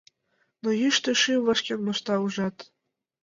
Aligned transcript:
Но 0.63 0.69
йӱштӧ 0.81 1.11
шӱм 1.21 1.41
вашкен 1.47 1.79
мошта, 1.85 2.15
ужат? 2.25 2.55